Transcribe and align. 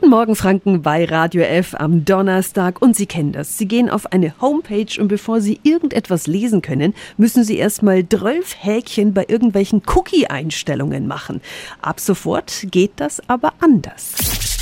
Guten 0.00 0.12
Morgen 0.12 0.34
Franken 0.34 0.80
bei 0.80 1.04
Radio 1.04 1.42
F 1.42 1.74
am 1.74 2.06
Donnerstag 2.06 2.80
und 2.80 2.96
Sie 2.96 3.04
kennen 3.04 3.32
das. 3.32 3.58
Sie 3.58 3.68
gehen 3.68 3.90
auf 3.90 4.10
eine 4.12 4.32
Homepage 4.40 4.98
und 4.98 5.08
bevor 5.08 5.42
Sie 5.42 5.60
irgendetwas 5.62 6.26
lesen 6.26 6.62
können, 6.62 6.94
müssen 7.18 7.44
Sie 7.44 7.58
erstmal 7.58 8.08
12 8.08 8.56
Häkchen 8.60 9.12
bei 9.12 9.26
irgendwelchen 9.28 9.82
Cookie-Einstellungen 9.86 11.06
machen. 11.06 11.42
Ab 11.82 12.00
sofort 12.00 12.64
geht 12.70 12.92
das 12.96 13.20
aber 13.28 13.52
anders. 13.60 14.59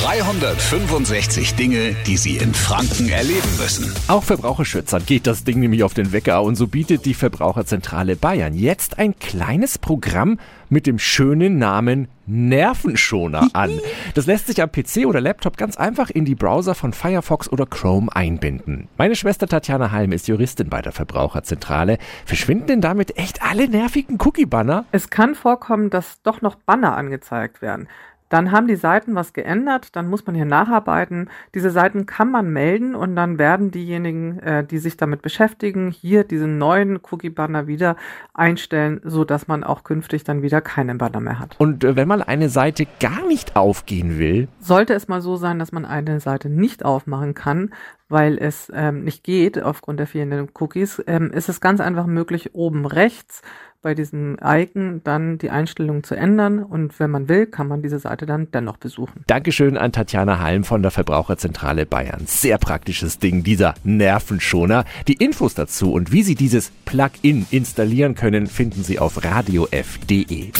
365 0.00 1.54
Dinge, 1.54 1.94
die 2.06 2.16
Sie 2.16 2.38
in 2.38 2.54
Franken 2.54 3.10
erleben 3.10 3.48
müssen. 3.58 3.94
Auch 4.08 4.22
Verbraucherschützern 4.22 5.04
geht 5.04 5.26
das 5.26 5.44
Ding 5.44 5.60
nämlich 5.60 5.84
auf 5.84 5.92
den 5.92 6.12
Wecker 6.12 6.42
und 6.42 6.56
so 6.56 6.66
bietet 6.66 7.04
die 7.04 7.12
Verbraucherzentrale 7.12 8.16
Bayern 8.16 8.54
jetzt 8.54 8.98
ein 8.98 9.18
kleines 9.18 9.76
Programm 9.76 10.38
mit 10.70 10.86
dem 10.86 10.98
schönen 10.98 11.58
Namen 11.58 12.08
Nervenschoner 12.24 13.48
an. 13.52 13.78
Das 14.14 14.24
lässt 14.26 14.46
sich 14.46 14.62
am 14.62 14.72
PC 14.72 15.06
oder 15.06 15.20
Laptop 15.20 15.58
ganz 15.58 15.76
einfach 15.76 16.08
in 16.08 16.24
die 16.24 16.34
Browser 16.34 16.74
von 16.74 16.94
Firefox 16.94 17.50
oder 17.50 17.66
Chrome 17.66 18.08
einbinden. 18.14 18.88
Meine 18.96 19.14
Schwester 19.14 19.46
Tatjana 19.46 19.90
Halm 19.90 20.12
ist 20.12 20.26
Juristin 20.26 20.70
bei 20.70 20.80
der 20.80 20.92
Verbraucherzentrale. 20.92 21.98
Verschwinden 22.24 22.66
denn 22.66 22.80
damit 22.80 23.18
echt 23.18 23.42
alle 23.42 23.68
nervigen 23.68 24.18
Cookie-Banner? 24.18 24.86
Es 24.90 25.10
kann 25.10 25.34
vorkommen, 25.34 25.90
dass 25.90 26.22
doch 26.22 26.40
noch 26.40 26.54
Banner 26.54 26.96
angezeigt 26.96 27.60
werden. 27.60 27.88
Dann 28.32 28.50
haben 28.50 28.66
die 28.66 28.76
Seiten 28.76 29.14
was 29.14 29.34
geändert, 29.34 29.94
dann 29.94 30.08
muss 30.08 30.24
man 30.24 30.34
hier 30.34 30.46
nacharbeiten. 30.46 31.28
Diese 31.54 31.70
Seiten 31.70 32.06
kann 32.06 32.30
man 32.30 32.50
melden 32.50 32.94
und 32.94 33.14
dann 33.14 33.38
werden 33.38 33.70
diejenigen, 33.70 34.38
äh, 34.38 34.64
die 34.64 34.78
sich 34.78 34.96
damit 34.96 35.20
beschäftigen, 35.20 35.90
hier 35.90 36.24
diesen 36.24 36.56
neuen 36.56 36.98
Cookie-Banner 37.02 37.66
wieder 37.66 37.94
einstellen, 38.32 39.02
so 39.04 39.24
dass 39.24 39.48
man 39.48 39.64
auch 39.64 39.84
künftig 39.84 40.24
dann 40.24 40.40
wieder 40.40 40.62
keinen 40.62 40.96
Banner 40.96 41.20
mehr 41.20 41.38
hat. 41.38 41.56
Und 41.58 41.84
äh, 41.84 41.94
wenn 41.94 42.08
man 42.08 42.22
eine 42.22 42.48
Seite 42.48 42.86
gar 43.00 43.26
nicht 43.26 43.54
aufgehen 43.54 44.18
will? 44.18 44.48
Sollte 44.60 44.94
es 44.94 45.08
mal 45.08 45.20
so 45.20 45.36
sein, 45.36 45.58
dass 45.58 45.70
man 45.70 45.84
eine 45.84 46.18
Seite 46.18 46.48
nicht 46.48 46.86
aufmachen 46.86 47.34
kann, 47.34 47.74
weil 48.08 48.38
es 48.38 48.72
ähm, 48.74 49.04
nicht 49.04 49.24
geht 49.24 49.62
aufgrund 49.62 50.00
der 50.00 50.06
fehlenden 50.06 50.48
Cookies, 50.58 51.02
ähm, 51.06 51.30
ist 51.32 51.50
es 51.50 51.60
ganz 51.60 51.80
einfach 51.80 52.06
möglich, 52.06 52.54
oben 52.54 52.86
rechts 52.86 53.42
bei 53.82 53.94
diesem 53.94 54.38
Icon 54.42 55.02
dann 55.04 55.38
die 55.38 55.50
Einstellungen 55.50 56.04
zu 56.04 56.14
ändern 56.14 56.60
und 56.60 56.98
wenn 56.98 57.10
man 57.10 57.28
will, 57.28 57.46
kann 57.46 57.68
man 57.68 57.82
diese 57.82 57.98
Seite 57.98 58.24
dann 58.24 58.48
dennoch 58.52 58.76
besuchen. 58.76 59.24
Dankeschön 59.26 59.76
an 59.76 59.92
Tatjana 59.92 60.38
Halm 60.38 60.64
von 60.64 60.82
der 60.82 60.90
Verbraucherzentrale 60.90 61.84
Bayern. 61.84 62.22
Sehr 62.26 62.58
praktisches 62.58 63.18
Ding, 63.18 63.42
dieser 63.42 63.74
Nervenschoner. 63.84 64.84
Die 65.08 65.14
Infos 65.14 65.54
dazu 65.54 65.92
und 65.92 66.12
wie 66.12 66.22
Sie 66.22 66.36
dieses 66.36 66.70
Plugin 66.84 67.46
installieren 67.50 68.14
können, 68.14 68.46
finden 68.46 68.84
Sie 68.84 68.98
auf 68.98 69.22
radiof.de. 69.22 70.52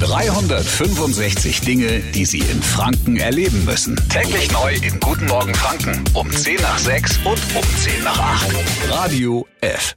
365 0.00 1.60
Dinge, 1.62 2.00
die 2.14 2.26
Sie 2.26 2.38
in 2.38 2.62
Franken 2.62 3.16
erleben 3.16 3.64
müssen. 3.64 3.96
Täglich 4.08 4.52
neu 4.52 4.74
in 4.74 5.00
Guten 5.00 5.26
Morgen 5.26 5.54
Franken 5.54 6.04
um 6.14 6.30
10 6.30 6.56
nach 6.60 6.78
6 6.78 7.18
und 7.18 7.40
um 7.56 7.64
10 7.76 8.04
nach 8.04 8.18
8. 8.18 8.90
Radio 8.90 9.46
F. 9.60 9.96